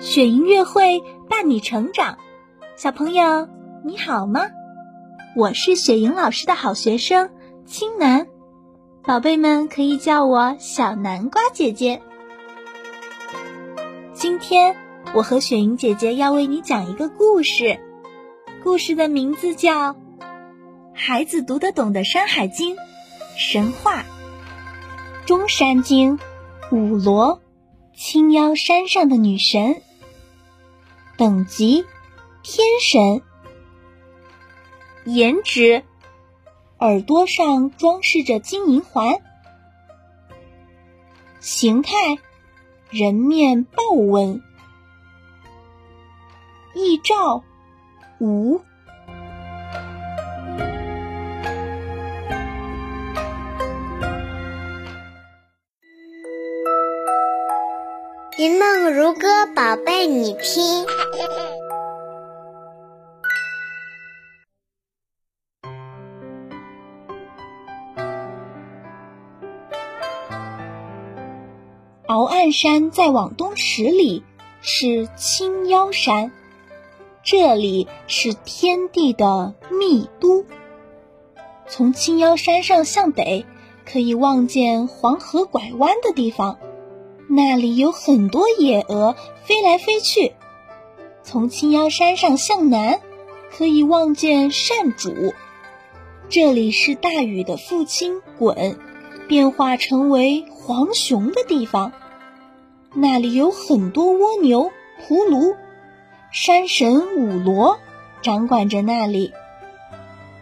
[0.00, 2.18] 雪音乐会伴你成长，
[2.76, 3.48] 小朋友
[3.84, 4.42] 你好吗？
[5.36, 7.30] 我是雪莹老师的好学生
[7.66, 8.26] 青南，
[9.02, 12.00] 宝贝们可以叫我小南瓜姐姐。
[14.12, 14.76] 今天
[15.12, 17.80] 我和雪莹姐姐要为你讲一个故事，
[18.62, 19.92] 故事的名字叫
[20.92, 22.76] 《孩子读得懂的山海经》
[23.36, 24.04] 神话
[25.30, 26.18] 中山经
[26.72, 27.40] 五罗
[27.94, 29.80] 青腰山上的女神。
[31.16, 31.84] 等级，
[32.42, 33.22] 天神。
[35.04, 35.84] 颜值，
[36.80, 39.22] 耳朵上装饰着金银环。
[41.38, 41.92] 形态，
[42.90, 44.42] 人面豹纹。
[46.74, 47.44] 翼照，
[48.18, 48.60] 无。
[58.40, 60.86] 一梦如歌，宝贝，你听。
[72.06, 74.24] 鳌岸山再往东十里
[74.62, 76.32] 是青腰山，
[77.22, 80.46] 这里是天地的密都。
[81.68, 83.44] 从青腰山上向北，
[83.84, 86.58] 可以望见黄河拐弯的地方。
[87.32, 89.14] 那里有很多野鹅
[89.44, 90.32] 飞来飞去。
[91.22, 93.00] 从青腰山上向南，
[93.56, 95.32] 可以望见善主，
[96.28, 98.76] 这里是大禹的父亲鲧
[99.28, 101.92] 变化成为黄熊的地方。
[102.94, 104.72] 那里有很多蜗牛、
[105.06, 105.54] 葫芦，
[106.32, 107.78] 山神五罗
[108.22, 109.32] 掌管着那里。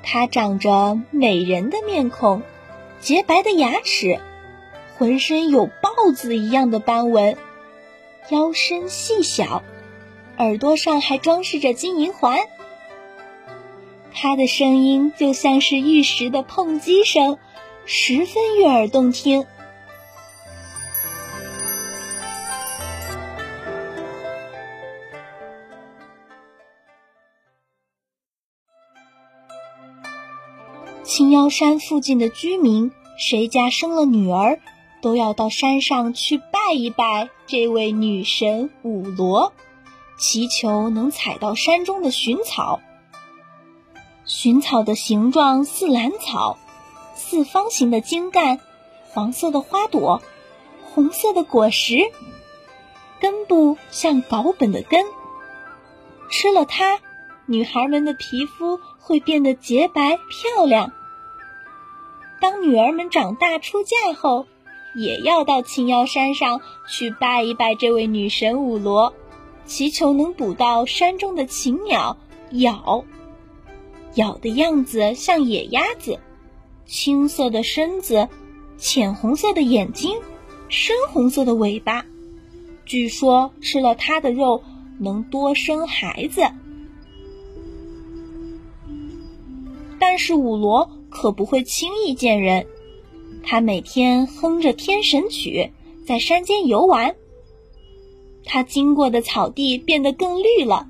[0.02, 2.40] 他长着美人的面孔，
[2.98, 4.18] 洁白的牙齿。
[4.98, 7.36] 浑身有豹子一样的斑纹，
[8.30, 9.62] 腰身细小，
[10.38, 12.40] 耳朵上还装饰着金银环。
[14.12, 17.38] 它的声音就像是玉石的碰击声，
[17.84, 19.46] 十分悦耳动听。
[31.04, 34.58] 青腰山附近的居民，谁家生了女儿？
[35.00, 39.52] 都要到山上去拜一拜这位女神五罗，
[40.18, 42.80] 祈求能采到山中的寻草。
[44.24, 46.58] 寻草的形状似兰草，
[47.14, 48.60] 四方形的茎干，
[49.10, 50.22] 黄色的花朵，
[50.92, 52.10] 红色的果实，
[53.20, 55.06] 根部像稿本的根。
[56.30, 57.00] 吃了它，
[57.46, 60.92] 女孩们的皮肤会变得洁白漂亮。
[62.40, 64.46] 当女儿们长大出嫁后，
[64.94, 69.12] 也要到青腰山上去拜一拜这位女神五罗，
[69.64, 72.16] 祈求能捕到山中的禽鸟
[72.52, 73.04] 咬。
[74.14, 76.18] 咬的样子像野鸭子，
[76.86, 78.28] 青色的身子，
[78.78, 80.16] 浅红色的眼睛，
[80.68, 82.04] 深红色的尾巴。
[82.84, 84.62] 据说吃了它的肉
[84.98, 86.42] 能多生孩子。
[90.00, 92.66] 但是五罗可不会轻易见人。
[93.42, 95.70] 他每天哼着天神曲，
[96.06, 97.16] 在山间游玩。
[98.44, 100.86] 他经过的草地变得更绿了，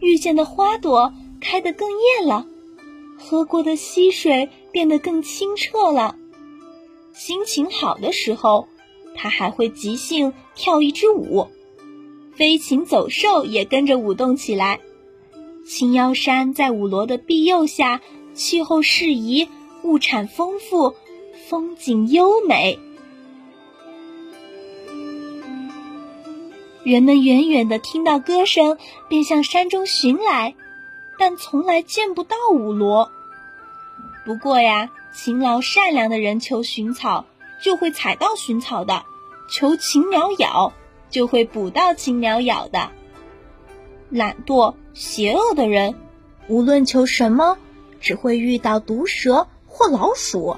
[0.00, 2.46] 遇见的花朵开得更艳了，
[3.18, 6.16] 喝过的溪水变得更清澈了。
[7.12, 8.68] 心情好的时候，
[9.14, 11.46] 他还会即兴跳一支舞，
[12.34, 14.80] 飞禽走兽也跟着舞动起来。
[15.66, 18.02] 青腰山在五罗的庇佑下，
[18.34, 19.48] 气候适宜，
[19.82, 20.94] 物产丰富。
[21.34, 22.78] 风景优美，
[26.84, 28.78] 人们远远的听到歌声，
[29.08, 30.54] 便向山中寻来，
[31.18, 33.10] 但从来见不到五罗。
[34.24, 37.26] 不过呀，勤劳善良的人求寻草，
[37.60, 39.04] 就会采到寻草的；
[39.50, 40.72] 求禽鸟咬，
[41.10, 42.90] 就会捕到禽鸟咬的。
[44.08, 45.96] 懒惰邪恶的人，
[46.46, 47.58] 无论求什么，
[48.00, 50.56] 只会遇到毒蛇或老鼠。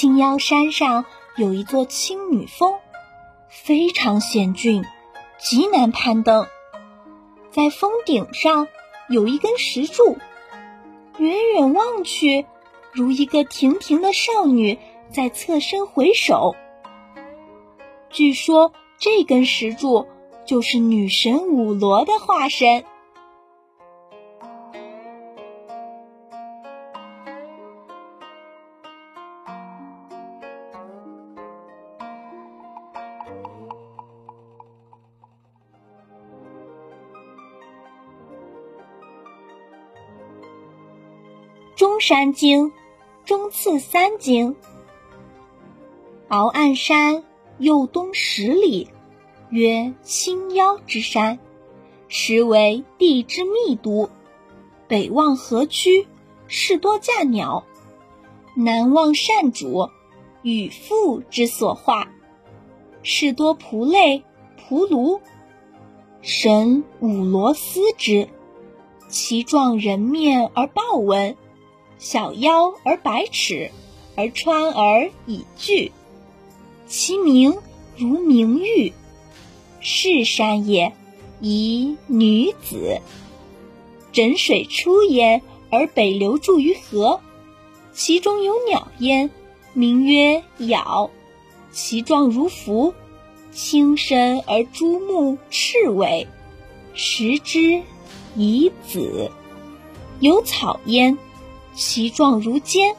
[0.00, 1.04] 青腰山上
[1.36, 2.78] 有一座青女峰，
[3.50, 4.82] 非常险峻，
[5.36, 6.46] 极难攀登。
[7.50, 8.66] 在峰顶上
[9.10, 10.16] 有一根石柱，
[11.18, 12.46] 远远望去，
[12.94, 14.78] 如一个亭亭的少女
[15.12, 16.56] 在侧身回首。
[18.08, 20.06] 据说这根石柱
[20.46, 22.86] 就是女神武罗的化身。
[42.00, 42.72] 山经，
[43.26, 44.56] 中次三经。
[46.30, 47.24] 鳌岸山
[47.58, 48.88] 右东十里，
[49.50, 51.38] 曰青腰之山，
[52.08, 54.08] 实为地之密都。
[54.88, 56.08] 北望河曲，
[56.48, 57.64] 士多驾鸟；
[58.56, 59.90] 南望善主，
[60.42, 62.10] 与父之所化，
[63.02, 64.24] 士多仆类、
[64.58, 65.20] 仆庐。
[66.22, 68.28] 神五罗思之，
[69.08, 71.36] 其状人面而豹纹。
[72.00, 73.70] 小腰而百尺，
[74.16, 75.92] 而川而以巨，
[76.88, 77.58] 其名
[77.94, 78.94] 如明玉。
[79.80, 80.94] 是山也，
[81.42, 83.02] 宜女子。
[84.12, 87.20] 枕水出焉，而北流注于河，
[87.92, 89.30] 其中有鸟焉，
[89.74, 91.10] 名曰杳。
[91.70, 92.94] 其状如凫，
[93.52, 96.26] 轻身而珠目赤尾，
[96.94, 97.82] 食之
[98.34, 99.30] 以子。
[100.18, 101.18] 有草焉。
[101.80, 102.94] 其状如尖，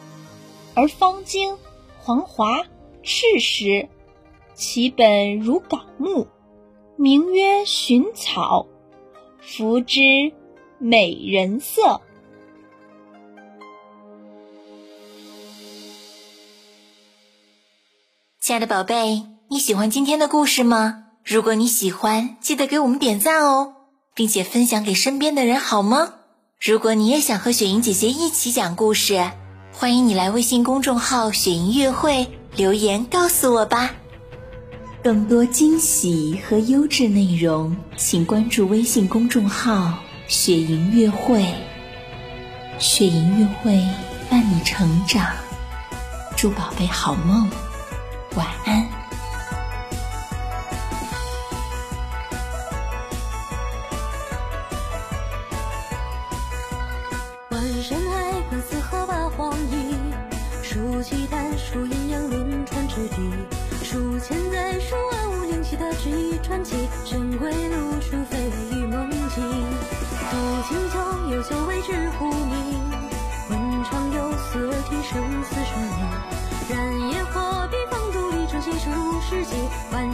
[0.73, 1.55] 而方茎
[1.99, 2.63] 黄华
[3.03, 3.87] 赤实，
[4.55, 6.27] 其本如槁木，
[6.97, 8.65] 名曰寻草。
[9.39, 10.01] 服之
[10.79, 12.01] 美人色。
[18.39, 21.05] 亲爱的宝贝，你喜欢今天的故事吗？
[21.23, 23.75] 如果你喜欢，记得给我们点赞哦，
[24.15, 26.15] 并且分享给身边的人，好吗？
[26.63, 29.31] 如果你也想和雪莹姐姐一起讲故事，
[29.73, 33.95] 欢迎你来微信公众号“雪莹月会”留言告诉我吧。
[35.03, 39.97] 更多惊喜和优质内容，请关注微信公众号
[40.29, 41.43] “雪莹月会”。
[42.77, 43.83] 雪莹月会
[44.29, 45.33] 伴你成长，
[46.37, 47.49] 祝宝贝好梦，
[48.35, 48.60] 晚安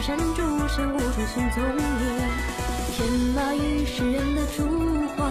[0.08, 1.84] 山诸神无处寻踪影。
[2.92, 4.64] 天马与世人的竹
[5.08, 5.28] 怀。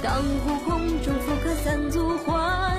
[0.00, 2.78] 当湖空中浮刻三足环，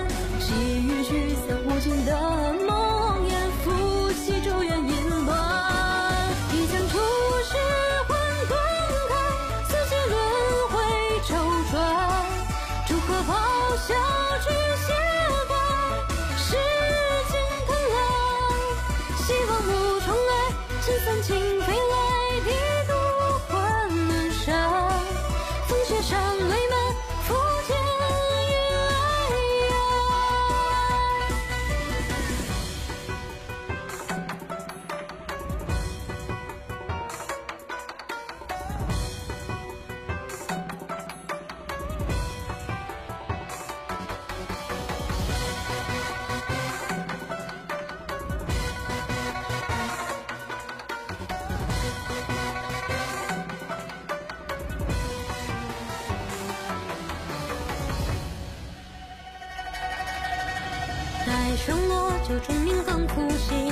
[61.70, 63.72] 待声落，酒中鸣横苦行。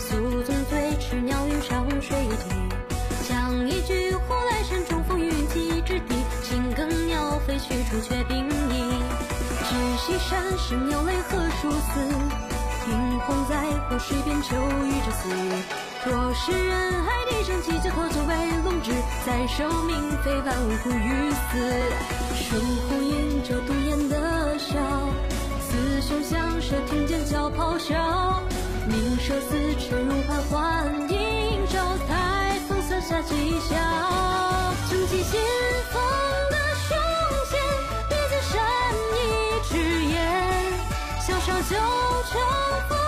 [0.00, 2.50] 宿纵醉，持鸟云上水底。
[3.28, 6.16] 将一句呼来山中风云际之地。
[6.42, 8.92] 青耕鸟飞去，朱雀并翼。
[9.62, 12.00] 知西山神鸟雷何殊死？
[12.84, 13.54] 听鸿在
[13.88, 15.28] 湖水边，秋雨之思。
[16.10, 18.34] 若是人海地上犄角，托酒为
[18.64, 18.90] 龙志。
[19.24, 19.94] 再受命
[20.24, 21.40] 非万物苦于死。
[22.34, 22.56] 疏
[22.88, 24.99] 忽饮酒，独眼的笑。
[26.00, 28.42] 喧响射，听见叫咆哮，
[28.86, 31.78] 鸣射四翅如盘桓迎照，
[32.08, 33.78] 台风洒下吉祥，
[34.88, 35.38] 撑起信
[35.90, 36.00] 封
[36.50, 36.56] 的
[36.88, 36.96] 胸
[37.50, 37.60] 前，
[38.08, 38.58] 别再善
[39.12, 39.16] 意
[39.68, 39.76] 只
[40.06, 40.18] 言，
[41.20, 41.76] 向上就
[42.88, 42.99] 风。